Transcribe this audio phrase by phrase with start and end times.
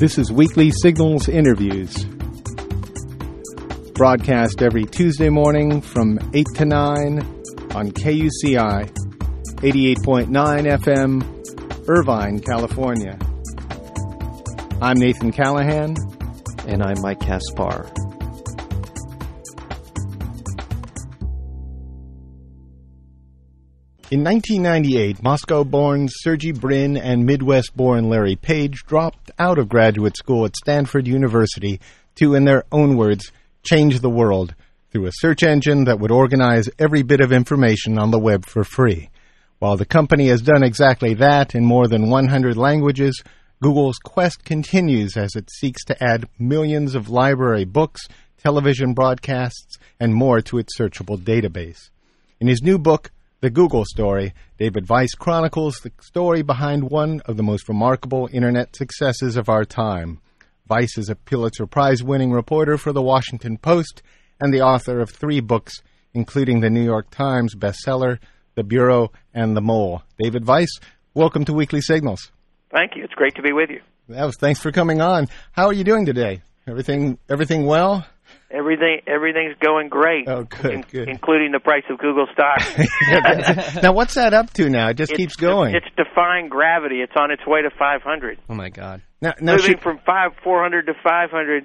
[0.00, 2.06] This is Weekly Signals Interviews.
[3.92, 7.18] Broadcast every Tuesday morning from 8 to 9
[7.74, 8.90] on KUCI
[9.56, 10.26] 88.9
[10.80, 13.18] FM, Irvine, California.
[14.80, 15.94] I'm Nathan Callahan.
[16.66, 17.99] And I'm Mike Kaspar.
[24.10, 30.16] In 1998, Moscow born Sergey Brin and Midwest born Larry Page dropped out of graduate
[30.16, 31.80] school at Stanford University
[32.16, 33.30] to, in their own words,
[33.62, 34.56] change the world
[34.90, 38.64] through a search engine that would organize every bit of information on the web for
[38.64, 39.10] free.
[39.60, 43.22] While the company has done exactly that in more than 100 languages,
[43.62, 48.08] Google's quest continues as it seeks to add millions of library books,
[48.42, 51.90] television broadcasts, and more to its searchable database.
[52.40, 53.12] In his new book,
[53.42, 58.76] The Google Story, David Vise chronicles the story behind one of the most remarkable internet
[58.76, 60.20] successes of our time.
[60.66, 64.02] Vise is a Pulitzer Prize winning reporter for The Washington Post
[64.38, 65.72] and the author of three books,
[66.12, 68.18] including the New York Times bestseller,
[68.56, 70.02] The Bureau and The Mole.
[70.22, 70.78] David Vise,
[71.14, 72.30] welcome to Weekly Signals.
[72.70, 73.04] Thank you.
[73.04, 73.80] It's great to be with you.
[74.06, 75.28] Well, thanks for coming on.
[75.52, 76.42] How are you doing today?
[76.68, 78.04] Everything everything well?
[78.50, 80.28] Everything everything's going great.
[80.28, 81.08] Oh, good, in, good.
[81.08, 82.58] Including the price of Google stock.
[83.82, 84.88] now, what's that up to now?
[84.88, 85.74] It just it's, keeps going.
[85.74, 87.00] It's defying gravity.
[87.00, 88.40] It's on its way to 500.
[88.48, 89.02] Oh my God!
[89.22, 91.64] Now, now Moving should- from five 400 to 500.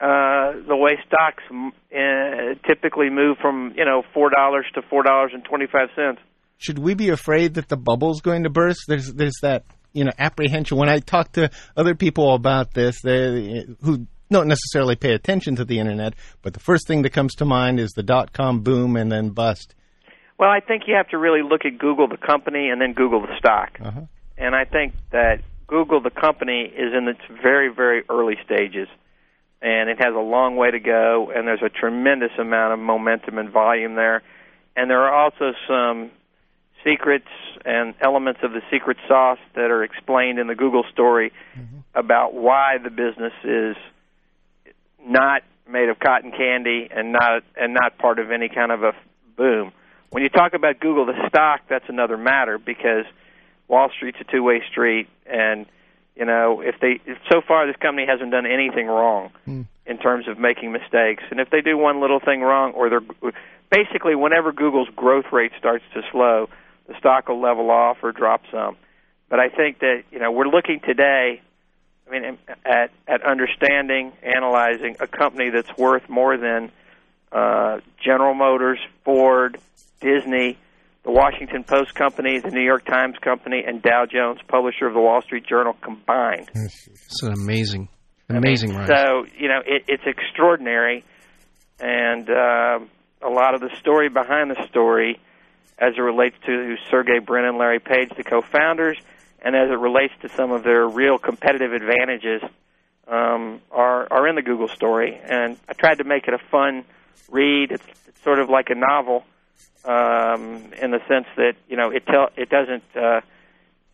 [0.00, 5.30] Uh, the way stocks uh, typically move from you know four dollars to four dollars
[5.32, 6.20] and twenty five cents.
[6.58, 8.80] should we be afraid that the bubble's going to burst?
[8.88, 10.76] There's there's that you know apprehension.
[10.76, 15.64] When I talk to other people about this, they who don't necessarily pay attention to
[15.64, 18.96] the internet, but the first thing that comes to mind is the dot com boom
[18.96, 19.74] and then bust.
[20.38, 23.20] Well, I think you have to really look at Google the company and then Google
[23.20, 23.78] the stock.
[23.80, 24.00] Uh-huh.
[24.36, 28.88] And I think that Google the company is in its very very early stages.
[29.62, 33.38] And it has a long way to go and there's a tremendous amount of momentum
[33.38, 34.22] and volume there.
[34.76, 36.10] And there are also some
[36.84, 37.28] secrets
[37.64, 41.32] and elements of the secret sauce that are explained in the Google story
[41.94, 43.76] about why the business is
[45.04, 48.92] not made of cotton candy and not and not part of any kind of a
[49.36, 49.72] boom.
[50.10, 53.04] When you talk about Google the stock, that's another matter because
[53.68, 55.66] Wall Street's a two-way street, and
[56.14, 59.62] you know if they if so far this company hasn't done anything wrong hmm.
[59.86, 63.32] in terms of making mistakes, and if they do one little thing wrong, or they're
[63.70, 66.48] basically whenever Google's growth rate starts to slow,
[66.86, 68.76] the stock will level off or drop some.
[69.28, 71.40] But I think that you know we're looking today.
[72.06, 76.70] I mean, at at understanding, analyzing a company that's worth more than
[77.32, 79.58] uh, General Motors, Ford,
[80.00, 80.58] Disney,
[81.02, 85.00] the Washington Post Company, the New York Times Company, and Dow Jones, publisher of the
[85.00, 86.50] Wall Street Journal, combined.
[86.54, 87.88] It's an amazing,
[88.28, 88.72] I mean, amazing.
[88.86, 91.04] So you know, it, it's extraordinary,
[91.80, 92.78] and uh,
[93.22, 95.18] a lot of the story behind the story,
[95.78, 98.98] as it relates to Sergey Brin and Larry Page, the co-founders,
[99.44, 102.42] and as it relates to some of their real competitive advantages,
[103.06, 105.20] um, are are in the Google story.
[105.22, 106.84] And I tried to make it a fun
[107.30, 107.70] read.
[107.70, 109.22] It's, it's sort of like a novel,
[109.84, 112.84] um, in the sense that you know it tell it doesn't.
[112.96, 113.20] Uh,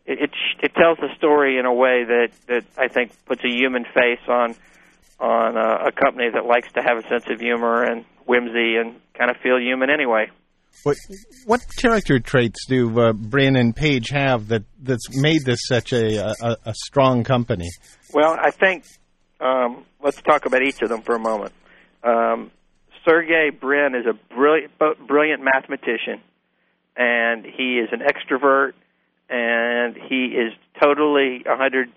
[0.07, 0.31] it,
[0.61, 4.27] it tells the story in a way that that I think puts a human face
[4.29, 4.55] on
[5.19, 9.01] on uh, a company that likes to have a sense of humor and whimsy and
[9.15, 10.31] kind of feel human anyway.
[10.83, 10.97] What
[11.45, 16.57] what character traits do uh, and Page have that that's made this such a a,
[16.65, 17.69] a strong company?
[18.13, 18.85] Well, I think
[19.41, 21.53] um, let's talk about each of them for a moment.
[22.03, 22.51] Um,
[23.05, 24.73] Sergey Brin is a brilliant
[25.07, 26.21] brilliant mathematician,
[26.97, 28.73] and he is an extrovert,
[29.29, 31.89] and he is totally 110%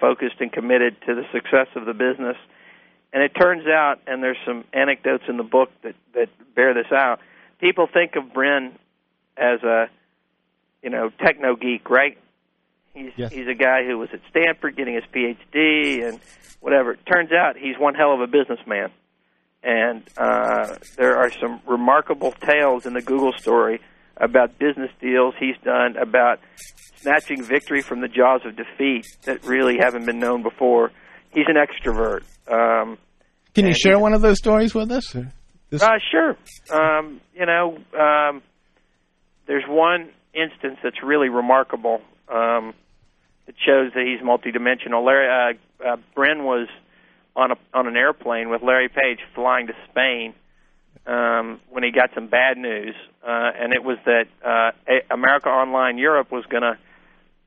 [0.00, 2.36] focused and committed to the success of the business.
[3.12, 6.92] And it turns out, and there's some anecdotes in the book that that bear this
[6.92, 7.20] out.
[7.60, 8.72] People think of Brin
[9.36, 9.86] as a,
[10.82, 12.16] you know, techno geek, right?
[12.94, 13.32] He's Yes.
[13.32, 16.18] he's a guy who was at Stanford getting his PhD and
[16.60, 16.92] whatever.
[16.92, 18.90] It turns out he's one hell of a businessman.
[19.62, 23.80] And uh, there are some remarkable tales in the Google story
[24.16, 26.40] about business deals he's done, about
[26.96, 30.90] snatching victory from the jaws of defeat that really haven't been known before.
[31.32, 32.22] He's an extrovert.
[32.50, 32.98] Um,
[33.54, 35.14] Can you share one of those stories with us?
[35.14, 35.30] or-
[35.70, 36.36] This- uh, sure.
[36.70, 38.42] Um, you know, um,
[39.46, 42.74] there's one instance that's really remarkable um,
[43.46, 45.04] that shows that he's multidimensional.
[45.04, 46.68] Larry uh, uh, Brin was
[47.36, 50.34] on a on an airplane with Larry Page flying to Spain
[51.06, 52.94] um, when he got some bad news,
[53.26, 54.70] uh, and it was that uh,
[55.10, 56.78] America Online Europe was going to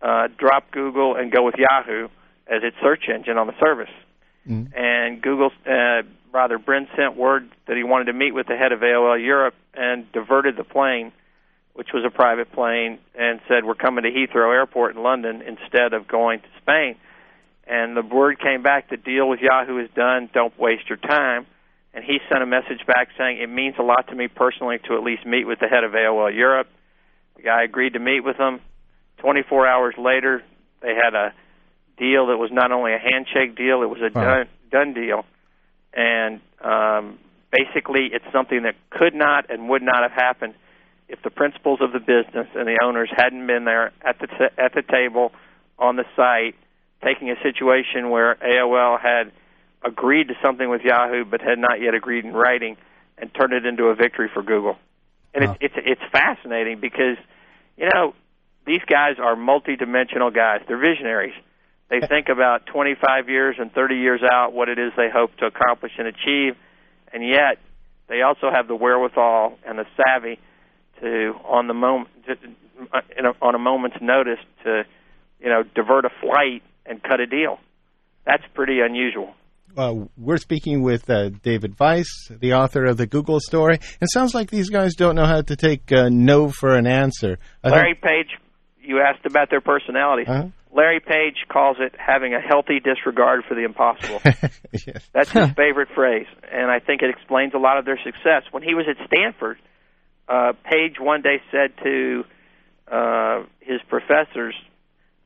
[0.01, 2.09] uh, drop Google and go with Yahoo
[2.47, 3.93] as its search engine on the service.
[4.47, 4.77] Mm.
[4.77, 6.01] And Google, uh,
[6.33, 9.53] rather, Brin sent word that he wanted to meet with the head of AOL Europe
[9.73, 11.11] and diverted the plane,
[11.73, 15.93] which was a private plane, and said, We're coming to Heathrow Airport in London instead
[15.93, 16.95] of going to Spain.
[17.65, 21.45] And the word came back the deal with Yahoo is done, don't waste your time.
[21.93, 24.95] And he sent a message back saying, It means a lot to me personally to
[24.95, 26.67] at least meet with the head of AOL Europe.
[27.35, 28.59] The guy agreed to meet with him.
[29.19, 30.43] 24 hours later,
[30.81, 31.33] they had a
[31.97, 35.25] deal that was not only a handshake deal, it was a done, done deal.
[35.95, 37.19] And um,
[37.51, 40.55] basically, it's something that could not and would not have happened
[41.07, 44.55] if the principals of the business and the owners hadn't been there at the t-
[44.57, 45.31] at the table
[45.77, 46.55] on the site,
[47.03, 49.31] taking a situation where AOL had
[49.83, 52.77] agreed to something with Yahoo but had not yet agreed in writing,
[53.17, 54.77] and turned it into a victory for Google.
[55.33, 55.57] And Wow.
[55.59, 57.17] it's it's it's fascinating because
[57.77, 58.15] you know
[58.65, 60.61] these guys are multi-dimensional guys.
[60.67, 61.33] They're visionaries.
[61.89, 65.45] They think about 25 years and 30 years out what it is they hope to
[65.45, 66.55] accomplish and achieve,
[67.11, 67.57] and yet
[68.07, 70.39] they also have the wherewithal and the savvy
[71.01, 72.09] to, on the moment,
[73.17, 74.83] in a, on a moment's notice, to
[75.39, 77.59] you know divert a flight and cut a deal.
[78.25, 79.33] That's pretty unusual.
[79.75, 83.79] Uh, we're speaking with uh, David Vise, the author of the Google story.
[83.99, 87.39] It sounds like these guys don't know how to take uh, no for an answer.
[87.63, 88.37] I Larry Page,
[88.83, 90.27] you asked about their personalities.
[90.27, 90.47] Uh-huh.
[90.75, 94.19] Larry Page calls it having a healthy disregard for the impossible.
[94.71, 95.07] yes.
[95.13, 98.43] That's his favorite phrase, and I think it explains a lot of their success.
[98.51, 99.57] When he was at Stanford,
[100.27, 102.23] uh, Page one day said to
[102.91, 104.55] uh, his professors,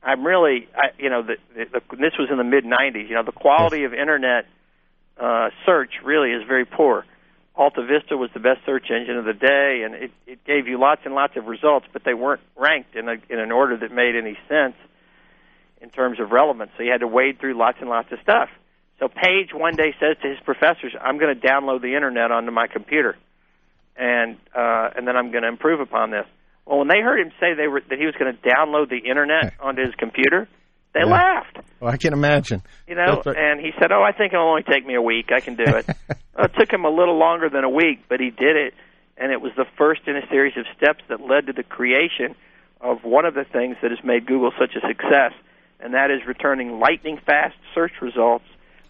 [0.02, 3.08] "I'm really, I, you know, the, the, the, this was in the mid '90s.
[3.08, 4.44] You know, the quality of internet
[5.18, 7.06] uh, search really is very poor.
[7.58, 11.00] AltaVista was the best search engine of the day, and it, it gave you lots
[11.04, 14.14] and lots of results, but they weren't ranked in, a, in an order that made
[14.14, 14.76] any sense
[15.80, 16.70] in terms of relevance.
[16.76, 18.48] So you had to wade through lots and lots of stuff.
[19.00, 22.50] So Page one day says to his professors, "I'm going to download the internet onto
[22.50, 23.16] my computer,
[23.96, 26.26] and uh, and then I'm going to improve upon this."
[26.66, 28.98] Well, when they heard him say they were that he was going to download the
[28.98, 30.48] internet onto his computer,
[30.94, 31.06] they Yeah.
[31.06, 31.58] laughed.
[31.80, 32.62] Well, I can imagine.
[32.88, 33.36] You know, right.
[33.36, 35.30] and he said, "Oh, I think it'll only take me a week.
[35.32, 35.86] I can do it."
[36.36, 38.74] well, it took him a little longer than a week, but he did it,
[39.16, 42.34] and it was the first in a series of steps that led to the creation
[42.80, 45.32] of one of the things that has made Google such a success,
[45.80, 48.44] and that is returning lightning fast search results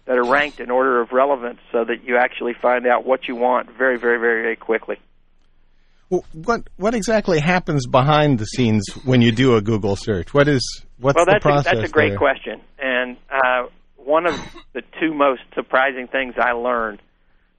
[0.05, 3.35] that are ranked in order of relevance, so that you actually find out what you
[3.35, 4.97] want very, very, very, very quickly.
[6.09, 10.33] Well, what what exactly happens behind the scenes when you do a Google search?
[10.33, 11.73] What is what's well, the that's process?
[11.73, 12.17] a, that's a great there?
[12.17, 14.35] question, and uh, one of
[14.73, 16.99] the two most surprising things I learned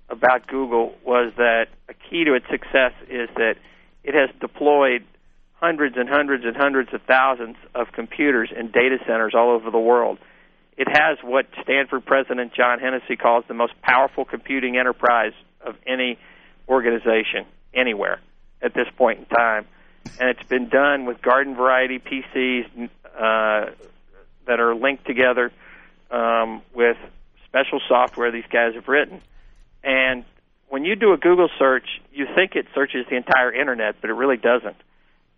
[0.08, 3.54] about Google was that a key to its success is that
[4.02, 5.04] it has deployed
[5.52, 9.78] hundreds and hundreds and hundreds of thousands of computers in data centers all over the
[9.78, 10.18] world.
[10.76, 16.18] It has what Stanford President John Hennessy calls the most powerful computing enterprise of any
[16.68, 18.18] organization anywhere
[18.62, 19.66] at this point in time.
[20.18, 23.70] And it's been done with garden variety PCs uh,
[24.46, 25.52] that are linked together
[26.10, 26.96] um, with
[27.46, 29.20] special software these guys have written.
[29.82, 30.24] And
[30.68, 34.14] when you do a Google search, you think it searches the entire internet, but it
[34.14, 34.76] really doesn't.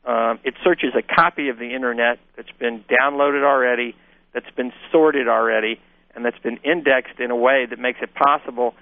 [0.05, 3.95] Um, it searches a copy of the internet that's been downloaded already,
[4.33, 5.81] that's been sorted already,
[6.15, 8.75] and that's been indexed in a way that makes it possible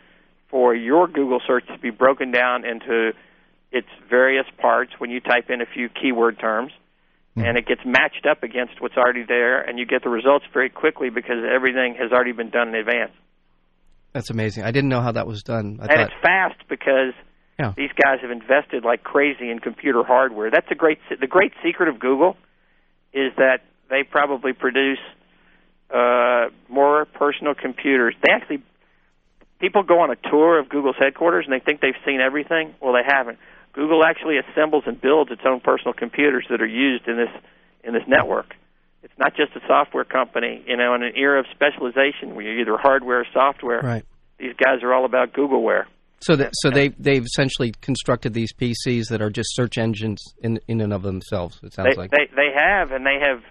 [0.49, 3.12] for your Google search to be broken down into
[3.73, 6.73] its various parts when you type in a few keyword terms.
[7.37, 10.69] And it gets matched up against what's already there, and you get the results very
[10.69, 13.12] quickly because everything has already been done in advance.
[14.12, 14.65] That's amazing.
[14.65, 15.79] I didn't know how that was done.
[15.81, 17.15] I and thought, it's fast because
[17.59, 17.73] Yeah.
[17.79, 20.50] these guys have invested like crazy in computer hardware.
[20.50, 22.37] That's a great the great secret of Google
[23.15, 24.99] is that they probably produce
[25.91, 28.15] uh, more personal computers.
[28.23, 28.62] They actually
[29.61, 32.75] people go on a tour of Google's headquarters and they think they've seen everything.
[32.83, 33.39] Well, they haven't.
[33.73, 37.31] Google actually assembles and builds its own personal computers that are used in this
[37.85, 38.55] in this network.
[39.03, 40.62] It's not just a software company.
[40.67, 44.05] You know, in an era of specialization where you're either hardware or software, right.
[44.39, 45.85] these guys are all about Googleware.
[46.23, 50.61] So, that, so they they've essentially constructed these PCs that are just search engines in
[50.69, 51.59] in and of themselves.
[51.62, 52.11] It sounds They, like.
[52.11, 53.43] they they have, and they have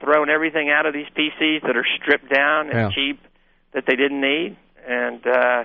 [0.00, 2.88] thrown everything out of these PCs that are stripped down and Yeah.
[2.94, 3.20] cheap
[3.72, 4.56] that they didn't need.
[4.86, 5.64] And uh,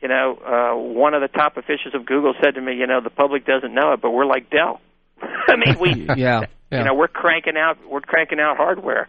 [0.00, 3.00] you know, uh, one of the top officials of Google said to me, you know,
[3.02, 4.80] the public doesn't know it, but we're like Dell.
[5.22, 6.78] I mean, we yeah, yeah.
[6.78, 9.08] you know we're cranking out we're cranking out hardware,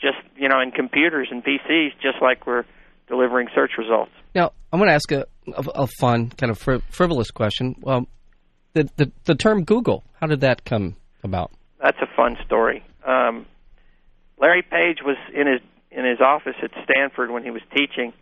[0.00, 2.64] just you know, in computers and PCs, just like we're
[3.08, 4.10] delivering search results.
[4.34, 7.76] Now, I'm going to ask a, a, a fun, kind of fri- frivolous question.
[7.80, 8.06] Well,
[8.72, 11.52] the, the the term Google, how did that come about?
[11.80, 12.84] That's a fun story.
[13.06, 13.46] Um,
[14.40, 18.12] Larry Page was in his in his office at Stanford when he was teaching,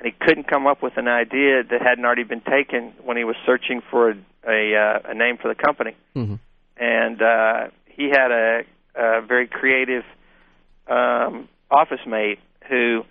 [0.00, 3.24] and he couldn't come up with an idea that hadn't already been taken when he
[3.24, 4.14] was searching for a
[4.46, 5.96] a, uh, a name for the company.
[6.16, 6.36] Mm-hmm.
[6.76, 8.62] And uh, he had a,
[8.94, 10.04] a very creative
[10.88, 12.38] um, office mate
[12.68, 13.04] who,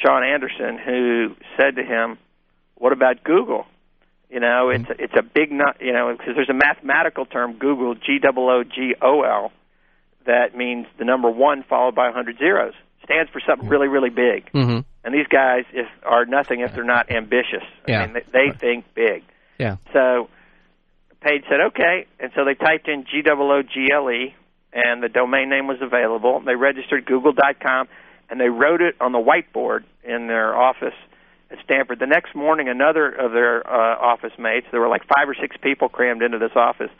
[0.00, 2.18] Sean Anderson, who said to him,
[2.76, 3.66] "What about Google?"
[4.30, 5.78] You know, it's it's a big nut.
[5.80, 9.52] You know, because there's a mathematical term, googol, G O O G O L,
[10.26, 12.74] that means the number one followed by a 100 zeros.
[13.04, 14.50] Stands for something really, really big.
[14.52, 14.80] Mm-hmm.
[15.06, 17.62] And these guys if, are nothing if they're not ambitious.
[17.86, 18.02] Yeah.
[18.02, 19.22] I mean, they, they think big.
[19.56, 19.76] Yeah.
[19.92, 20.28] So
[21.20, 22.06] Page said, okay.
[22.18, 24.34] And so they typed in G O O G L E,
[24.72, 26.40] and the domain name was available.
[26.44, 27.86] They registered Google.com,
[28.28, 30.94] and they wrote it on the whiteboard in their office
[31.52, 32.00] at Stanford.
[32.00, 35.56] The next morning, another of their uh, office mates, there were like five or six
[35.62, 36.90] people crammed into this office,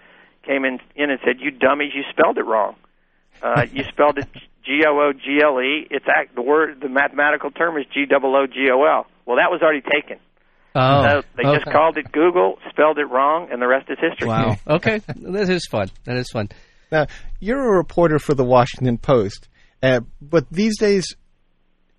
[0.45, 2.77] came in, in and said, "You dummies, you spelled it wrong.
[3.43, 4.29] Uh, you spelled it
[4.65, 5.87] G O O G L E.
[5.91, 9.07] It's act, the word, the mathematical term is G O O G O L.
[9.25, 10.19] Well, that was already taken.
[10.75, 14.29] Oh, So they just called it Google, spelled it wrong, and the rest is history.
[14.29, 14.57] Wow.
[14.67, 15.91] Okay, that is fun.
[16.05, 16.51] That is fun.
[16.93, 17.07] Now,
[17.41, 19.49] you're a reporter for the Washington Post,
[19.83, 21.17] uh, but these days,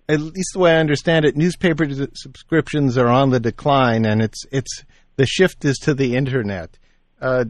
[0.08, 4.44] at least the way I understand it, newspaper subscriptions are on the decline, and it's
[4.52, 4.84] it's
[5.16, 6.78] the shift is to the internet.
[7.20, 7.46] Uh,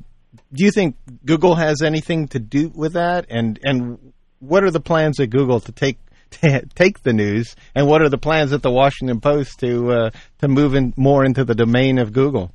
[0.52, 3.26] do you think Google has anything to do with that?
[3.30, 5.98] And and what are the plans at Google to take
[6.30, 7.54] to take the news?
[7.74, 11.24] And what are the plans at the Washington Post to uh, to move in more
[11.24, 12.52] into the domain of Google?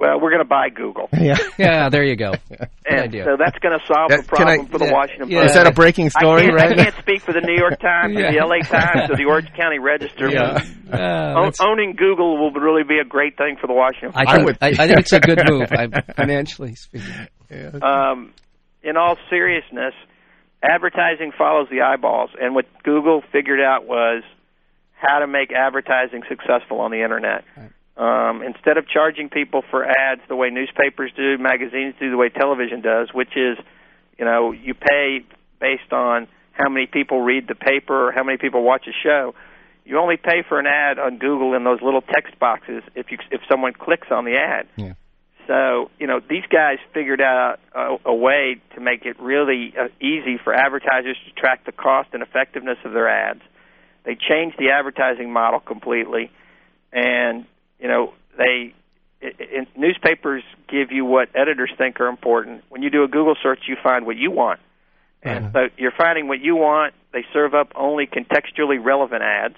[0.00, 2.32] Well, we're going to buy Google, Yeah, Yeah, there you go.
[2.48, 3.24] Good and idea.
[3.24, 5.40] so that's going to solve Yeah, the can I- problem for the yeah, Washington yeah.
[5.40, 5.48] Post.
[5.50, 6.42] is that a breaking story?
[6.42, 9.10] I can't, right I can't speak for the New York Times or the LA Times
[9.10, 10.30] or the Orange County Register.
[10.30, 10.62] yeah.
[10.88, 14.12] but Uh, own- that's- owning Google will really be a great thing for the Washington
[14.14, 14.34] I Post.
[14.36, 15.68] think would- I, I think it's a good move,
[16.16, 17.82] financially speaking.
[17.82, 18.32] um,
[18.84, 19.94] in all seriousness,
[20.62, 24.22] advertising follows the eyeballs, and what Google figured out was
[25.00, 27.44] how to make advertising successful on the internet.
[27.98, 32.28] Um, instead of charging people for ads the way newspapers do, magazines do, the way
[32.28, 33.58] television does, which is,
[34.16, 35.24] you know, you pay
[35.60, 39.34] based on how many people read the paper or how many people watch a show.
[39.84, 43.18] You only pay for an ad on Google in those little text boxes if you
[43.32, 44.68] if someone clicks on the ad.
[44.76, 44.92] Yeah.
[45.48, 49.88] So, you know, these guys figured out a, a way to make it really uh,
[49.98, 53.40] easy for advertisers to track the cost and effectiveness of their ads.
[54.04, 56.30] They changed the advertising model completely,
[56.92, 57.46] and
[57.78, 58.74] you know, they
[59.22, 62.64] i i newspapers give you what editors think are important.
[62.68, 64.60] When you do a Google search, you find what you want,
[65.22, 66.94] and so you're finding what you want.
[67.12, 69.56] They serve up only contextually relevant ads,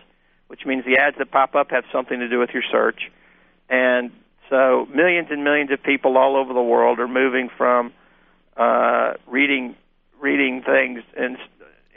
[0.48, 3.10] which means the ads that pop up have something to do with your search,
[3.68, 4.10] and
[4.48, 7.92] so millions and millions of people all over the world are moving from
[8.56, 9.76] uh, reading
[10.20, 11.36] reading things in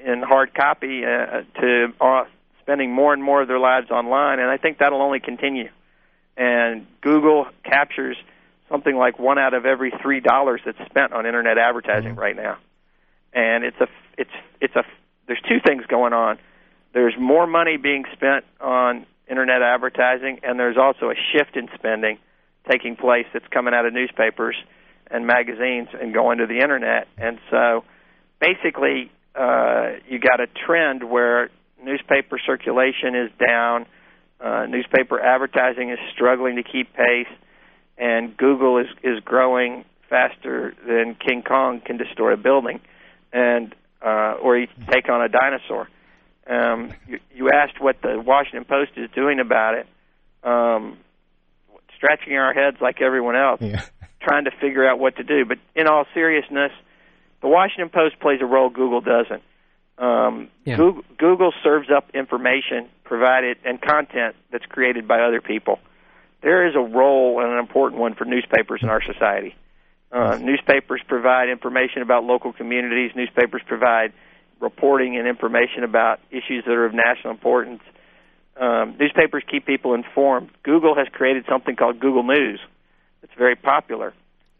[0.03, 2.25] in hard copy uh, to uh,
[2.61, 5.69] spending more and more of their lives online, and I think that'll only continue.
[6.35, 8.17] And Google captures
[8.69, 12.57] something like one out of every three dollars that's spent on internet advertising right now,
[13.33, 13.87] and it's a
[14.17, 14.83] it's it's a
[15.27, 16.39] there's two things going on.
[16.93, 22.17] There's more money being spent on internet advertising, and there's also a shift in spending
[22.69, 24.55] taking place that's coming out of newspapers
[25.11, 27.07] and magazines and going to the internet.
[27.17, 27.83] And so,
[28.39, 31.49] basically, uh, you got a trend where
[31.83, 33.85] newspaper circulation is down,
[34.43, 37.27] uh, newspaper advertising is struggling to keep pace,
[37.97, 42.81] and Google is is growing faster than King Kong can destroy a building,
[43.31, 43.73] and
[44.05, 45.87] uh, or he take on a dinosaur.
[46.45, 49.87] Um, you, you asked what the Washington Post is doing about it.
[50.43, 50.97] Um,
[51.95, 53.81] scratching our heads like everyone else, Yeah.
[54.21, 55.45] trying to figure out what to do.
[55.45, 56.71] But in all seriousness,
[57.41, 59.41] the Washington Post plays a role Google doesn't.
[59.97, 60.77] Um, Yeah.
[60.77, 65.79] Google, Google serves up information provided and content that's created by other people.
[66.41, 69.55] There is a role and an important one for newspapers in our society.
[70.11, 73.11] Uh, newspapers provide information about local communities.
[73.15, 74.13] Newspapers provide
[74.59, 77.81] reporting and information about issues that are of national importance.
[78.55, 80.49] Um, newspapers keep people informed.
[80.63, 82.59] Google has created something called Google News.
[83.23, 84.13] It's very popular.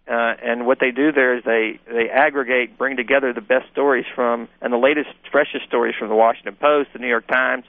[0.06, 4.06] Uh, and what they do there is they, they aggregate, bring together the best stories
[4.14, 7.64] from, and the latest, freshest stories from the Washington Post, the New York Times,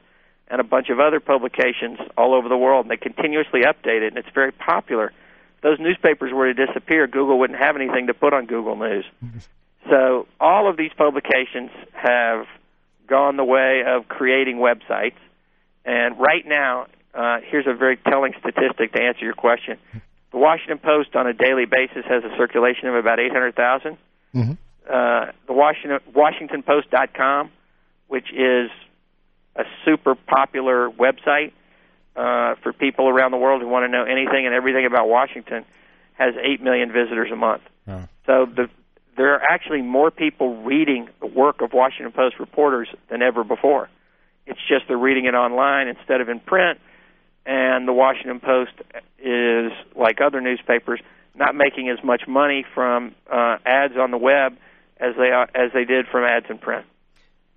[0.48, 2.86] and a bunch of other publications all over the world.
[2.86, 5.12] And they continuously update it, and it's very popular.
[5.56, 9.04] If those newspapers were to disappear, Google wouldn't have anything to put on Google News.
[9.88, 12.46] So all of these publications have
[13.06, 15.16] gone the way of creating websites.
[15.84, 19.78] And right now, uh, here's a very telling statistic to answer your question.
[20.34, 23.96] The Washington Post on a daily basis has a circulation of about 800,000.
[24.34, 24.58] Mhm.
[24.84, 27.52] Uh, the Washington WashingtonPost.com,
[28.08, 28.68] which is
[29.54, 31.52] a super popular website
[32.16, 35.64] uh, for people around the world who want to know anything and everything about Washington,
[36.14, 37.62] has eight million visitors a month.
[37.86, 38.02] Oh.
[38.26, 38.68] So the
[39.16, 43.88] there are actually more people reading the work of Washington Post reporters than ever before.
[44.46, 46.80] It's just they're reading it online instead of in print,
[47.46, 48.72] and the Washington Post
[49.18, 51.00] is like other newspapers,
[51.34, 54.56] not making as much money from uh, ads on the web
[54.98, 56.86] as they are, as they did from ads in print.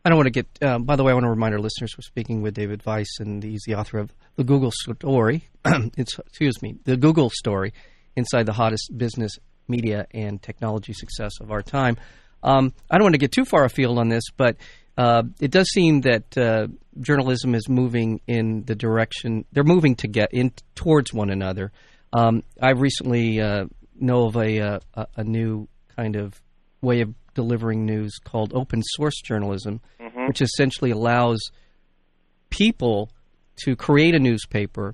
[0.04, 0.48] I don't want to get.
[0.62, 3.10] Uh, by the way, I want to remind our listeners we're speaking with David Vise,
[3.20, 5.44] and he's the author of the Google story.
[5.98, 7.74] excuse me, the Google story
[8.16, 11.98] inside the hottest business, media, and technology success of our time.
[12.42, 14.56] Um, I don't want to get too far afield on this, but
[14.98, 16.68] uh, it does seem that uh,
[17.00, 21.72] journalism is moving in the direction they're moving to get in towards one another.
[22.14, 23.66] Um, I recently uh,
[24.00, 26.42] know of a, uh, a a new kind of
[26.82, 29.82] way of delivering news called open source journalism,
[30.28, 31.40] which essentially allows
[32.50, 33.12] people
[33.64, 34.94] to create a newspaper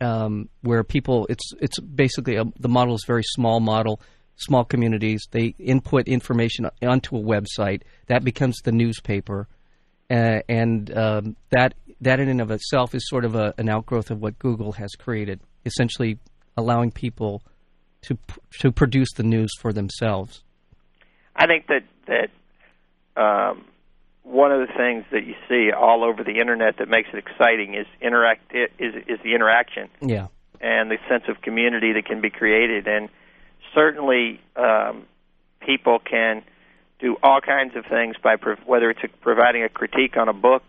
[0.00, 4.00] um, where people it's it's basically a, the model is a very small model
[4.40, 9.46] small communities they input information onto a website that becomes the newspaper.
[10.10, 14.10] Uh, and um, that that in and of itself is sort of a, an outgrowth
[14.10, 16.18] of what Google has created essentially
[16.56, 17.42] allowing people
[18.02, 18.16] to
[18.58, 20.42] to produce the news for themselves.
[21.36, 22.30] I think that that
[23.20, 23.64] um,
[24.22, 27.74] one of the things that you see all over the internet that makes it exciting
[27.74, 29.88] is interact is is the interaction.
[30.00, 30.28] Yeah.
[30.62, 32.86] And the sense of community that can be created.
[32.86, 33.08] And
[33.74, 35.06] certainly, um,
[35.64, 36.42] people can
[37.00, 40.32] do all kinds of things by prov- whether it's a, providing a critique on a
[40.32, 40.62] book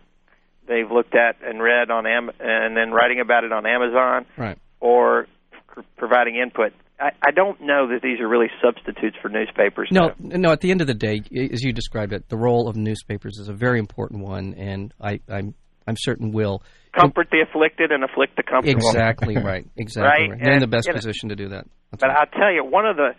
[0.66, 4.58] they've looked at and read on Am- and then writing about it on Amazon, right
[4.80, 5.26] or
[5.68, 6.72] pr- providing input.
[7.00, 9.88] I, I don't know that these are really substitutes for newspapers.
[9.90, 10.36] No, though.
[10.36, 10.52] no.
[10.52, 13.48] At the end of the day, as you described it, the role of newspapers is
[13.48, 15.54] a very important one, and I, I'm
[15.86, 16.62] I'm certain will
[16.98, 18.86] comfort the afflicted and afflict the comfortable.
[18.86, 20.40] exactly right, exactly Right, right.
[20.42, 21.66] They're in the best you know, position to do that.
[21.92, 22.16] That's But right.
[22.18, 23.14] I'll tell you one of the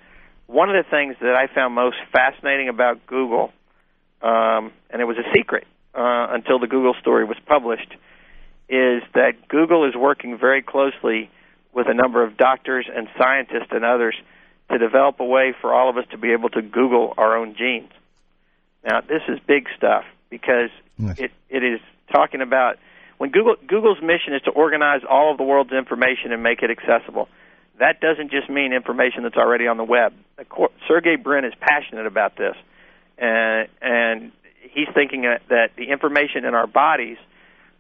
[0.48, 3.54] one of the things that I found most fascinating about Google,
[4.22, 7.90] um, and it was a secret uh, until the Google story was published,
[8.68, 11.30] is that Google is working very closely
[11.74, 14.16] with a number of doctors and scientists and others
[14.70, 17.56] to develop a way for all of us to be able to Google our own
[17.56, 17.92] genes.
[18.86, 21.18] Now, this is big stuff because Yes.
[21.18, 21.80] it, it is
[22.12, 22.78] talking about
[23.18, 26.70] when Google Google's mission is to organize all of the world's information and make it
[26.70, 27.30] accessible.
[27.80, 30.14] That doesn't just mean information that's already on the web.
[30.88, 32.56] Sergey Brin is passionate about this,
[33.18, 34.32] and and
[34.72, 37.18] he's thinking that, that the information in our bodies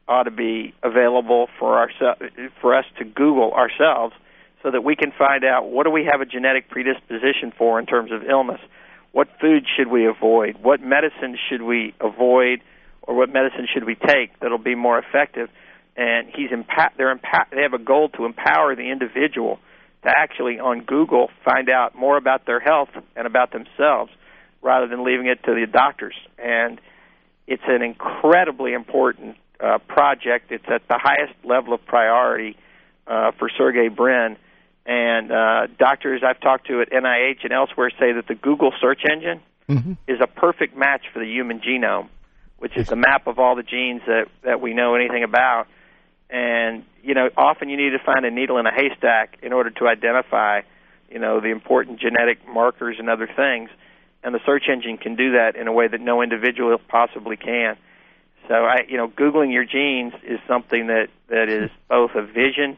[0.08, 1.90] ought to be available for our
[2.62, 4.14] for us to Google ourselves,
[4.64, 7.86] so that we can find out what do we have a genetic predisposition for in
[7.86, 8.62] terms of illness,
[9.12, 12.62] what food should we avoid, what medicine should we avoid,
[13.04, 15.50] or what medicine should we take that'll be more effective.
[15.96, 16.50] And he's
[16.98, 17.20] they're
[17.52, 19.60] they have a goal to empower the individual
[20.04, 24.12] to actually on Google find out more about their health and about themselves
[24.62, 26.16] rather than leaving it to the doctors.
[26.38, 26.80] And
[27.48, 30.52] it's an incredibly important uh, project.
[30.52, 32.58] It's at the highest level of priority
[33.08, 34.38] uh, for Sergey Brin.
[34.86, 39.02] And uh, doctors I've talked to at NIH and elsewhere say that the Google search
[39.10, 39.96] engine Mhm.
[40.08, 42.10] is a perfect match for the human genome,
[42.58, 45.68] which is the map of all the genes that, that we know anything about.
[46.34, 49.70] And, you know, often you need to find a needle in a haystack in order
[49.70, 50.62] to identify,
[51.10, 53.70] you know, the important genetic markers and other things.
[54.24, 57.78] And the search engine can do that in a way that no individual possibly can.
[58.48, 62.78] So I, you know, googling your genes is something that that is both a vision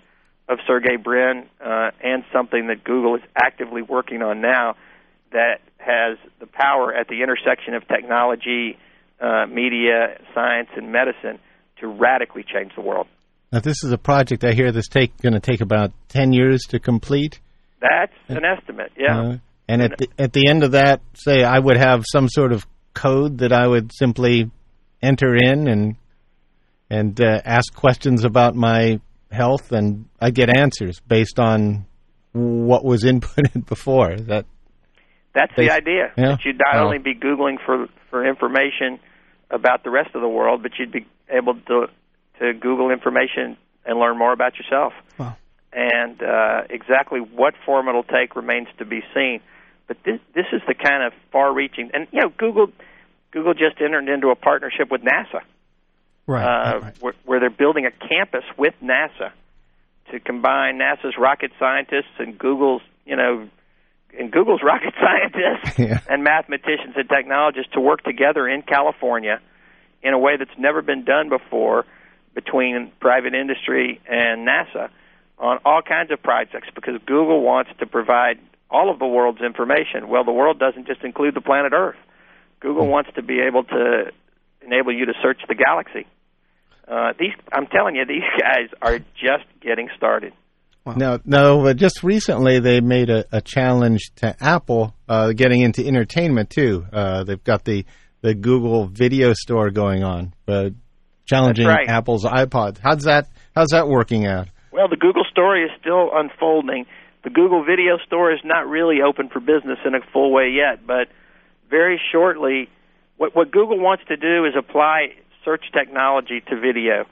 [0.50, 4.76] of Sergey Brin uh, and something that Google is actively working on now
[5.32, 8.78] that has the power at the intersection of technology,
[9.22, 11.40] uh, media, science, and medicine
[11.80, 13.08] to radically change the world.
[13.52, 16.62] Now, this is a project I hear that's take, going to take about 10 years
[16.70, 17.40] to complete.
[17.80, 19.20] That's an estimate, yeah.
[19.20, 22.52] Uh, and at the, at the end of that, say I would have some sort
[22.52, 24.50] of code that I would simply
[25.02, 25.96] enter in and
[26.90, 29.00] and uh, ask questions about my
[29.32, 31.86] health, and I get answers based on
[32.32, 34.16] what was inputted before.
[34.18, 34.46] That
[35.34, 36.12] That's They- the idea.
[36.16, 36.30] yeah.
[36.32, 36.86] That you'd not Wow.
[36.86, 39.00] only be Googling for, for information
[39.50, 41.88] about the rest of the world, but you'd be able to,
[42.40, 44.94] to Google information and learn more about yourself.
[45.18, 45.36] Wow.
[45.72, 49.42] And uh, exactly what form it'll take remains to be seen.
[49.88, 52.68] But this, this is the kind of far-reaching, and you know, Google,
[53.32, 55.42] Google just entered into a partnership with NASA,
[56.26, 56.96] right, uh, right.
[57.02, 59.32] Where, where they're building a campus with NASA
[60.12, 63.48] to combine NASA's rocket scientists and Google's, you know,
[64.18, 66.00] and Google's rocket scientists Yeah.
[66.10, 69.40] and mathematicians and technologists to work together in California
[70.02, 71.86] in a way that's never been done before
[72.36, 74.90] between private industry and NASA
[75.40, 78.38] on all kinds of projects because Google wants to provide
[78.70, 80.08] all of the world's information.
[80.08, 81.98] Well, the world doesn't just include the planet Earth.
[82.60, 84.12] Google wants to be able to
[84.62, 86.08] enable you to search the galaxy.
[86.88, 90.34] Uh, these, I'm telling you, these guys are just getting started.
[90.86, 90.94] Wow.
[90.96, 95.86] No, no, but just recently they made a, a challenge to Apple uh, getting into
[95.86, 96.86] entertainment too.
[96.94, 97.86] Uh, they've got the,
[98.22, 100.70] the Google Video Store going on, uh,
[101.26, 101.88] challenging right.
[101.88, 102.78] Apple's iPod.
[102.82, 103.28] How's that?
[103.56, 104.48] How's that working out?
[104.72, 106.86] Well, the Google story is still unfolding.
[107.24, 110.86] The Google Video Store is not really open for business in a full way yet,
[110.86, 111.08] but
[111.70, 112.70] very shortly,
[113.18, 117.06] what, what Google wants to do is apply search technology to video.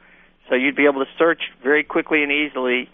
[0.50, 2.90] So you'd be able to search very quickly and easily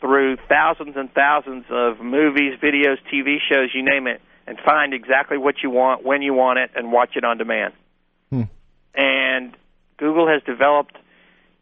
[0.00, 5.38] through thousands and thousands of movies, videos, TV shows, you name it, and find exactly
[5.38, 7.72] what you want, when you want it, and watch it on demand.
[8.30, 8.42] Hmm.
[8.94, 9.56] And
[10.02, 10.98] Google has developed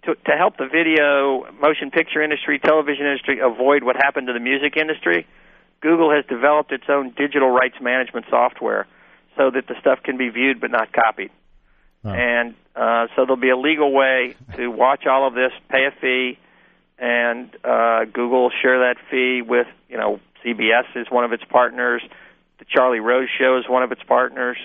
[0.04, 4.40] to, to help the video, motion picture industry, television industry avoid what happened to the
[4.40, 5.26] music industry.
[5.82, 8.86] Google has developed its own digital rights management software
[9.36, 11.30] so that the stuff can be viewed but not copied.
[12.02, 12.08] Oh.
[12.08, 15.90] And uh, so there'll be a legal way to watch all of this, pay a
[16.00, 16.38] fee,
[16.98, 21.44] and uh, Google will share that fee with, you know, CBS is one of its
[21.44, 22.00] partners,
[22.58, 24.56] the Charlie Rose Show is one of its partners,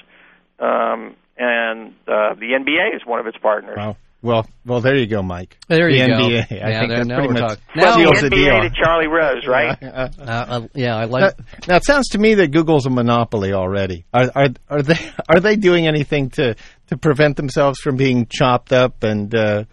[0.59, 3.75] um, and uh, the NBA is one of its partners.
[3.77, 3.97] Wow.
[4.25, 5.55] Well, well, there you go, Mike.
[5.67, 6.13] There you the go.
[6.13, 6.51] NBA.
[6.51, 7.63] I yeah, think there, that's pretty much talking.
[7.75, 8.61] Now, well, the the NBA deal.
[8.61, 9.83] to Charlie Rose, right?
[9.83, 11.37] Uh, uh, uh, yeah, I like.
[11.37, 14.05] now, now, it sounds to me that Google's a monopoly already.
[14.11, 16.55] Are, are are they are they doing anything to
[16.87, 19.65] to prevent themselves from being chopped up and uh,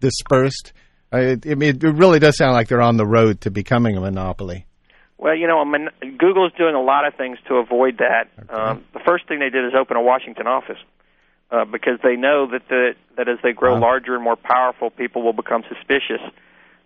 [0.00, 0.72] dispersed?
[1.12, 4.00] I, I mean, it really does sound like they're on the road to becoming a
[4.00, 4.66] monopoly.
[5.16, 8.24] Well, you know, I mean, Google is doing a lot of things to avoid that.
[8.36, 8.52] Okay.
[8.52, 10.78] Um, the first thing they did is open a Washington office
[11.52, 13.80] uh, because they know that the, that as they grow Wow.
[13.82, 16.20] larger and more powerful, people will become suspicious.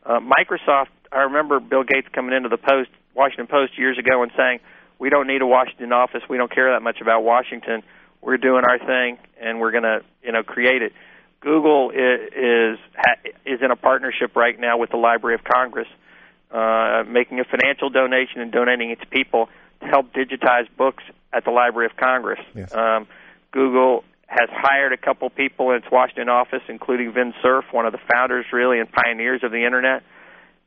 [0.04, 4.32] Uh, Microsoft, I remember Bill Gates coming into the Post, Washington Post years ago, and
[4.36, 4.58] saying,
[4.98, 6.22] "We don't need a Washington office.
[6.28, 7.82] We don't care that much about Washington.
[8.20, 10.92] We're doing our thing, and we're going to, you know, create it."
[11.40, 15.86] Google is is, ha- is in a partnership right now with the Library of Congress,
[16.50, 19.48] uh, making a financial donation and donating its people
[19.80, 22.40] to help digitize books at the Library of Congress.
[22.54, 22.74] Yes.
[22.74, 23.06] Um,
[23.52, 27.92] Google has hired a couple people in its Washington office, including Vint Cerf, one of
[27.92, 30.02] the founders, really, and pioneers of the internet.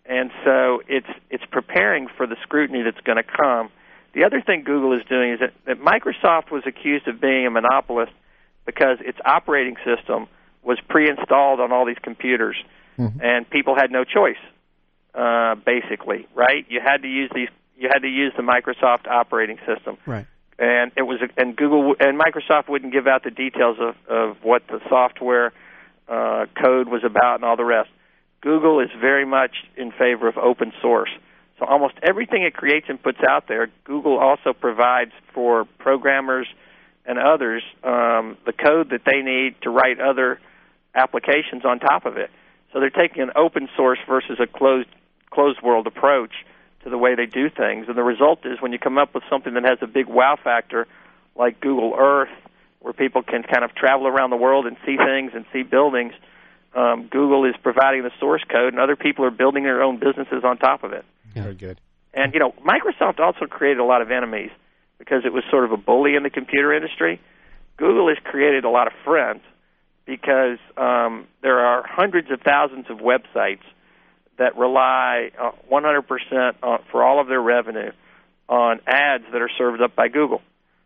[0.06, 3.69] And so it's it's preparing for the scrutiny that's going to come.
[4.13, 7.52] The other thing Google is doing is that, that Microsoft was accused of being a
[7.52, 8.12] monopolist
[8.65, 10.28] because its operating system
[10.63, 12.56] was pre-installed on all these computers,
[12.98, 13.22] Mhm.
[13.22, 14.41] and people had no choice.
[15.13, 16.65] Uh, basically, right?
[16.69, 17.50] You had to use these.
[17.78, 20.26] You had to use the Microsoft operating system right.
[20.60, 24.67] And it was and Google and Microsoft wouldn't give out the details of of what
[24.67, 25.54] the software
[26.08, 27.89] uh, code was about and all the rest.
[28.41, 31.10] Google is very much in favor of open source.
[31.60, 36.48] So almost everything it creates and puts out there, Google also provides for programmers
[37.06, 40.39] and others um, the code that they need to write other
[40.95, 42.30] applications on top of it.
[42.72, 44.89] So they're taking an open source versus a closed
[45.32, 46.32] closed world approach
[46.84, 47.88] to the way they do things.
[47.88, 50.38] And the result is when you come up with something that has a big wow
[50.42, 50.88] factor,
[51.36, 52.30] like Google Earth,
[52.80, 56.13] where people can kind of travel around the world and see things and see buildings,
[56.76, 60.44] um, Google is providing the source code, and other people are building their own businesses
[60.44, 61.04] on top of it.
[61.34, 61.80] Very good.
[62.13, 64.52] And you know, Microsoft also created a lot of enemies
[64.98, 67.20] because it was sort of a bully in the computer industry.
[67.78, 69.42] Google has created a lot of friends
[70.06, 73.62] because um, there are hundreds of thousands of websites
[74.39, 77.91] that rely uh, 100% on, for all of their revenue
[78.47, 80.41] on ads that are served up by Google.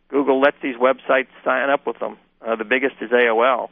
[0.10, 2.18] Google lets these websites sign up with them.
[2.46, 3.70] Uh, the biggest is AOL,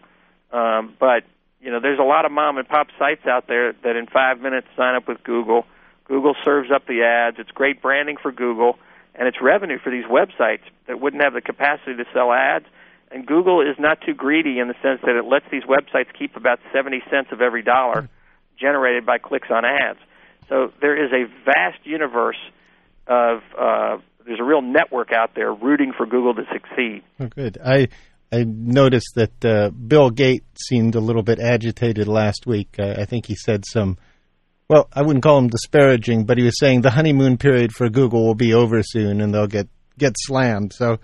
[0.53, 1.25] um, but
[1.59, 4.39] you know there's a lot of mom and pop sites out there that in five
[4.39, 5.65] minutes sign up with Google.
[6.05, 7.37] Google serves up the ads.
[7.37, 8.79] It's great branding for Google,
[9.13, 12.65] and it's revenue for these websites that wouldn't have the capacity to sell ads.
[13.11, 16.37] And Google is not too greedy in the sense that it lets these websites keep
[16.37, 18.09] about 70 cents of every dollar
[18.61, 19.99] generated by clicks on ads.
[20.47, 22.39] So there is a vast universe
[23.07, 27.03] of uh, there's a real network out there rooting for Google to succeed.
[27.19, 27.57] Oh, good.
[27.63, 27.87] I
[28.31, 32.75] I noticed that uh, Bill Gates seemed a little bit agitated last week.
[32.79, 33.97] I think he said some.
[34.69, 38.25] Well, I wouldn't call him disparaging, but he was saying the honeymoon period for Google
[38.25, 40.71] will be over soon, and they'll get get slammed.
[40.73, 40.99] So,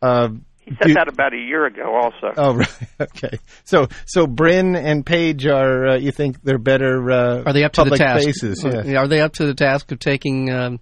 [0.00, 0.28] uh,
[0.64, 2.32] He said do- that about a year ago, also.
[2.36, 2.68] Oh, right.
[3.00, 3.38] Okay.
[3.64, 5.88] So, so Brin and Page are.
[5.88, 7.10] Uh, you think they're better?
[7.10, 8.24] Uh, Are they up to the task?
[8.24, 8.64] faces?
[8.64, 8.98] Yeah.
[8.98, 10.80] Are they up to the task of taking um,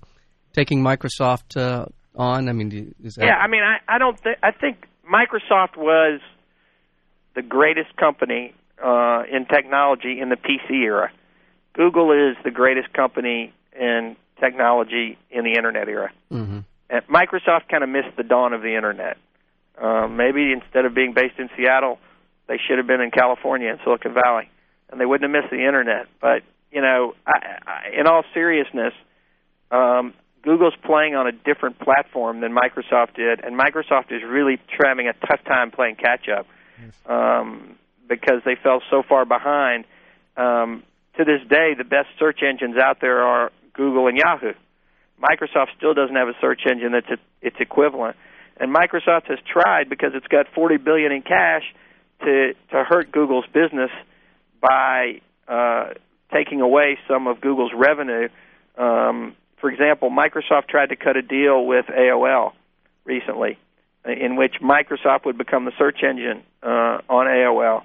[0.53, 2.49] taking Microsoft uh, on?
[2.49, 5.77] I mean, do- is that Yeah, I mean, I, I don't think I think Microsoft
[5.77, 6.21] was
[7.35, 11.11] the greatest company uh, in technology in the PC era.
[11.75, 16.13] Google is the greatest company in technology in the internet era.
[16.31, 16.59] Mm-hmm.
[16.91, 19.17] And Microsoft kind of missed the dawn of the internet.
[19.81, 21.99] Uh, maybe instead of being based in Seattle,
[22.47, 24.49] they should have been in California in Silicon Valley,
[24.91, 26.07] and they wouldn't have missed the internet.
[26.21, 28.95] But you know, I, I, in all seriousness,
[29.71, 35.09] um, Google's playing on a different platform than Microsoft did, and Microsoft is really having
[35.09, 36.47] a tough time playing catch up
[37.07, 37.77] um,
[38.09, 39.85] because they fell so far behind.
[40.37, 40.83] Um,
[41.17, 44.55] to this day, the best search engines out there are Google and Yahoo.
[45.21, 48.17] Microsoft still doesn't have a search engine that's its equivalent,
[48.59, 51.63] and Microsoft has tried because it's got 40 billion in cash
[52.21, 53.91] to to hurt Google's business
[54.61, 55.91] by uh,
[56.33, 58.29] taking away some of Google's revenue.
[58.79, 62.53] Um, for example, Microsoft tried to cut a deal with AOL
[63.05, 63.59] recently,
[64.05, 67.83] in which Microsoft would become the search engine uh, on AOL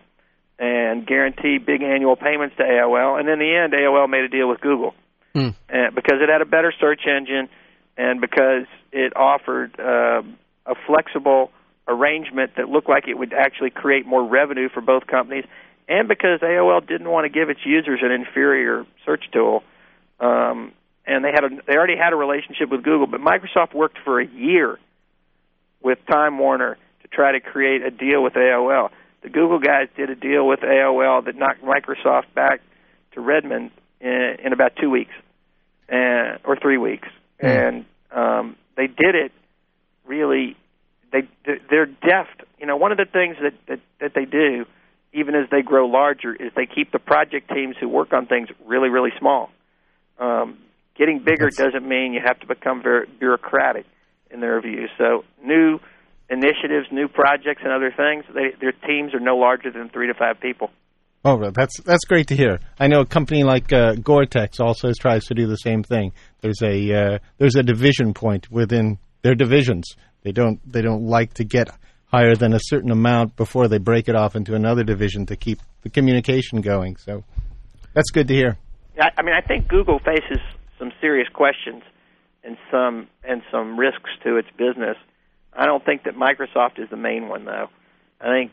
[0.60, 3.19] and guarantee big annual payments to AOL.
[3.19, 4.95] And in the end, AOL made a deal with Google
[5.69, 7.49] uh, because it had a better search engine
[7.95, 10.23] and because it offered uh,
[10.67, 11.51] a flexible
[11.88, 15.45] arrangement that looked like it would actually create more revenue for both companies,
[15.88, 19.63] and because AOL didn't want to give its users an inferior search tool.
[20.19, 20.73] Um,
[21.06, 24.19] and they had a, they already had a relationship with Google, but Microsoft worked for
[24.19, 24.77] a year
[25.82, 28.89] with Time Warner to try to create a deal with AOL.
[29.21, 32.62] The Google guys did a deal with AOL that knocked Microsoft back
[33.13, 35.13] to Redmond in, in about two weeks,
[35.88, 37.08] and, or three weeks,
[37.39, 37.45] Hmm.
[37.45, 39.32] and um, they did it
[40.08, 40.56] really.
[41.12, 41.22] They
[41.70, 42.43] they're deft.
[42.60, 44.65] You know, one of the things that that, that they do,
[45.13, 48.50] even as they grow larger, is they keep the project teams who work on things
[48.65, 49.50] really really small.
[50.20, 50.58] Um,
[50.98, 53.86] getting bigger That's- doesn't mean you have to become very bureaucratic
[54.32, 54.88] in their view.
[54.98, 55.80] So new
[56.30, 60.13] initiatives, new projects, and other things, they, their teams are no larger than three to
[60.13, 60.72] five people.
[61.24, 62.60] Oh, that's that's great to hear.
[62.80, 66.13] I know a company like uh, Gore-Tex also tries to do the same thing.
[66.41, 69.98] There's a uh, there's a division point within their divisions.
[70.24, 71.68] They don't they don't like to get
[72.06, 75.60] higher than a certain amount before they break it off into another division to keep
[75.82, 76.96] the communication going.
[76.96, 77.26] So
[77.94, 78.58] that's good to hear.
[79.00, 80.40] I, I mean, I think Google faces
[80.80, 81.84] some serious questions
[82.46, 84.96] and some and some risks to its business.
[85.54, 87.68] I don't think that Microsoft is the main one, though.
[88.22, 88.52] I think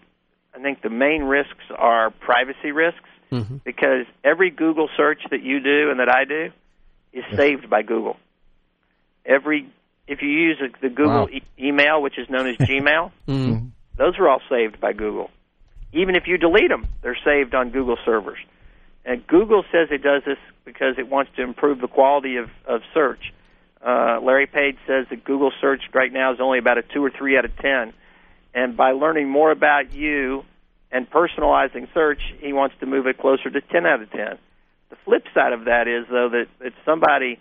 [0.56, 3.62] I think the main risks are privacy risks Mhm.
[3.64, 6.50] because every Google search that you do and that I do
[7.12, 8.16] is saved by Google.
[9.24, 9.68] Every
[10.06, 11.28] if you use the Google Wow.
[11.30, 13.70] e- email, which is known as Gmail, Mhm.
[13.96, 15.30] those are all saved by Google.
[15.92, 18.38] Even if you delete them, they're saved on Google servers.
[19.04, 22.80] And Google says it does this because it wants to improve the quality of, of
[22.92, 23.32] search.
[23.84, 27.10] Uh, Larry Page says that Google search right now is only about a two or
[27.10, 27.92] three out of ten.
[28.54, 30.44] And by learning more about you
[30.90, 34.38] and personalizing search, he wants to move it closer to ten out of ten.
[34.90, 37.38] The flip side of that is though that, that somebody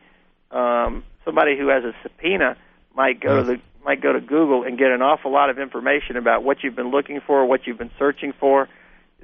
[0.52, 2.58] um, somebody who has a subpoena
[2.96, 6.16] might go to the might go to Google and get an awful lot of information
[6.16, 8.70] about what you've been looking for, what you've been searching for.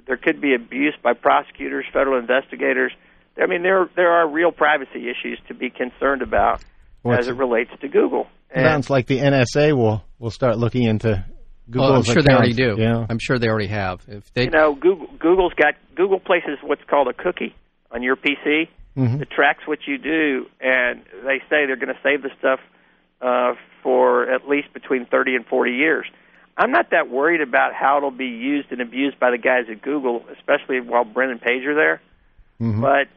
[0.05, 2.91] There could be abuse by prosecutors, federal investigators.
[3.41, 6.63] I mean, there there are real privacy issues to be concerned about
[7.01, 8.27] What's- as it relates to Google.
[8.51, 11.33] And Sounds like the NSA will will start looking into oh,
[11.69, 12.75] Google's Well, I'm sure they already do.
[12.77, 13.05] Yeah.
[13.07, 14.01] I'm sure they already have.
[14.07, 17.55] If they, you know, Google Google's got Google places what's called a cookie
[17.91, 19.19] on your PC Mhm.
[19.19, 22.60] that tracks what you do, and they say they're going to save the stuff
[23.21, 26.06] uh, for at least between 30 and 40 years.
[26.58, 29.82] I'm not that worried about how it'll be used and abused by the guys at
[29.82, 32.02] Google, especially while Brin and Page are there.
[32.62, 32.82] Mhm.
[32.82, 33.08] But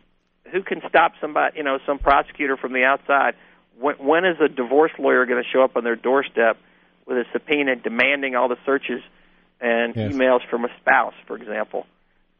[0.52, 3.34] who can stop somebody, you know, some prosecutor from the outside?
[3.78, 6.56] When, when is a divorce lawyer going to show up on their doorstep
[7.06, 9.02] with a subpoena demanding all the searches
[9.60, 10.12] and Yes.
[10.12, 11.86] emails from a spouse, for example,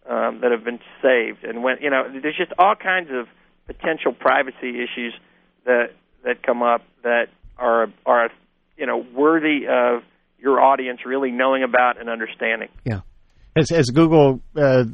[0.08, 1.44] um, that have been saved?
[1.44, 3.26] And when you know, there's just all kinds of
[3.66, 5.14] potential privacy issues
[5.64, 5.90] that
[6.24, 7.26] that come up that
[7.58, 8.28] are are
[8.76, 10.02] you know worthy of
[10.38, 12.68] your audience really knowing about and understanding.
[12.84, 13.00] yeah.
[13.54, 14.84] Has, has Google uh,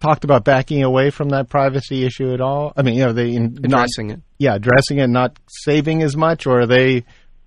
[0.00, 2.72] talked about backing away from that privacy issue at all?
[2.76, 4.20] I mean, you know, they in, not Addressing it.
[4.38, 7.04] yeah addressing it, not saving as much, or they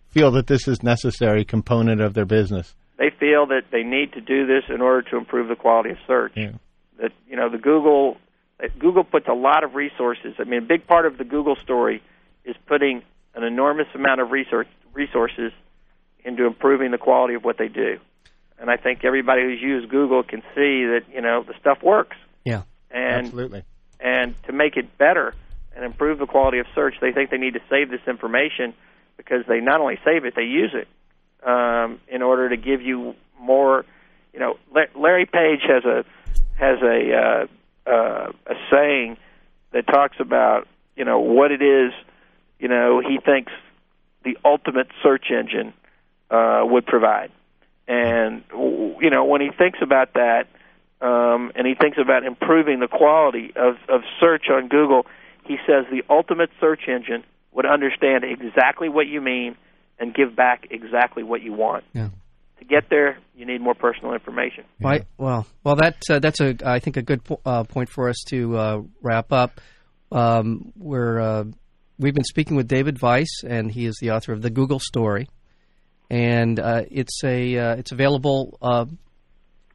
[0.09, 2.73] feel that this is necessary component of their business.
[2.97, 5.97] They feel that they need to do this in order to improve the quality of
[6.07, 6.33] search.
[6.35, 6.51] Yeah.
[6.99, 8.17] That you know the Google
[8.77, 10.35] Google puts a lot of resources.
[10.39, 12.03] I mean, a big part of the Google story
[12.43, 13.03] is putting
[13.35, 15.51] an enormous amount of research resources
[16.25, 17.99] into improving the quality of what they do.
[18.59, 22.17] And I think everybody who's used Google can see that you know the stuff works.
[22.43, 22.63] Yeah.
[22.91, 23.63] And Absolutely.
[23.99, 25.33] and to make it better
[25.75, 28.73] and improve the quality of search, they think they need to save this information
[29.15, 30.87] because they not only save it, they use it
[31.47, 33.85] um, in order to give you more.
[34.33, 36.03] You know, Larry Larry Page has a
[36.59, 37.47] has a
[37.87, 39.17] uh, uh, a saying
[39.71, 41.93] that talks about you know what it is
[42.59, 43.51] you know he thinks
[44.23, 45.73] the ultimate search engine
[46.29, 47.31] uh, would provide,
[47.87, 50.47] and you know when he thinks about that,
[51.01, 55.05] um, and he thinks about improving the quality of, of search on Google,
[55.45, 59.55] he says the ultimate search engine would understand exactly what you mean
[59.97, 61.83] and give back exactly what you want.
[61.93, 62.09] Yeah.
[62.59, 64.65] To get there, you need more personal information.
[64.81, 65.05] Right.
[65.17, 68.17] Well, well, that uh, that's a I think a good po- uh, point for us
[68.27, 69.61] to uh, wrap up.
[70.11, 71.43] Um, we're uh,
[71.97, 75.29] we've been speaking with David Vise, and he is the author of the Google Story,
[76.09, 78.85] and uh, it's a uh, it's available uh,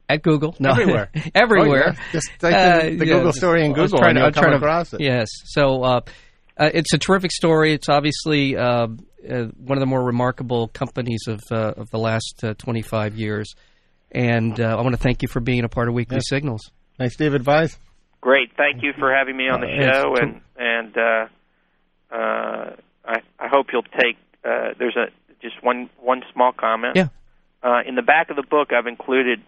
[0.07, 0.55] at Google.
[0.59, 1.09] No, Everywhere.
[1.35, 1.83] everywhere.
[1.87, 2.11] Oh, yeah.
[2.11, 2.55] Just type in
[2.95, 4.51] Uh, the yeah, Google story in I was Google trying and you'll I'm come trying
[4.51, 5.01] to- across it.
[5.01, 5.27] Yes.
[5.45, 6.01] So uh,
[6.57, 7.73] uh, it's a terrific story.
[7.73, 8.55] It's obviously
[9.29, 13.53] uh, one of the more remarkable companies of uh, of the last uh, 25 years.
[14.11, 16.29] And uh, I want to thank you for being a part of Weekly Yes.
[16.29, 16.71] Signals.
[16.99, 17.77] Nice David Vise.
[18.21, 21.27] Great, thank you for having me on the Uh, show, t- and and uh,
[22.15, 24.17] uh, I I hope you'll take.
[24.43, 25.07] Uh, there's a
[25.41, 26.95] just one one small comment.
[26.95, 27.07] Yeah.
[27.63, 29.41] Uh, in the back of the book, I've included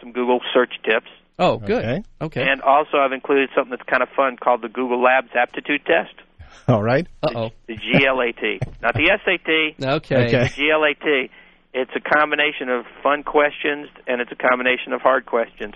[0.00, 1.06] some Google search tips,
[1.38, 1.84] Oh, good.
[1.84, 2.02] Okay.
[2.20, 2.42] Okay.
[2.42, 6.14] and also I've included something that's kind of fun called the Google Labs Aptitude Test,
[6.68, 7.06] All right.
[7.22, 7.50] Uh oh.
[7.66, 10.16] the GLAT, not the SAT, Okay.
[10.26, 10.44] Okay.
[10.44, 11.30] the GLAT.
[11.72, 15.74] It's a combination of fun questions and it's a combination of hard questions.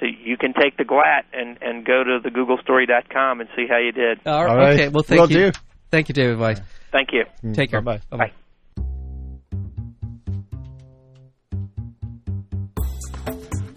[0.00, 3.78] So you can take the GLAT and, and go to the googlestory.com and see how
[3.78, 4.20] you did.
[4.26, 4.50] All right.
[4.50, 4.72] All right.
[4.74, 4.88] Okay.
[4.88, 5.52] Well, thank Will you.
[5.52, 5.58] do.
[5.90, 6.60] Thank you, David Vise.
[6.92, 7.24] Thank you.
[7.52, 7.80] Take care.
[7.80, 8.16] Bye-bye.
[8.16, 8.32] Bye-bye.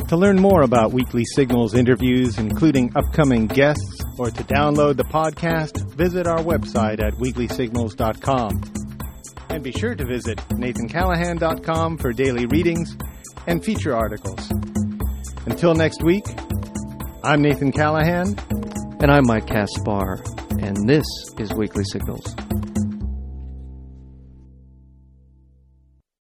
[0.07, 5.83] To learn more about Weekly Signals interviews, including upcoming guests, or to download the podcast,
[5.95, 8.61] visit our website at weeklysignals.com.
[9.49, 12.95] And be sure to visit nathancallahan.com for daily readings
[13.47, 14.51] and feature articles.
[15.45, 16.25] Until next week,
[17.23, 18.37] I'm Nathan Callahan.
[19.01, 20.21] And I'm Mike Caspar,
[20.59, 21.05] and this
[21.39, 22.35] is Weekly Signals.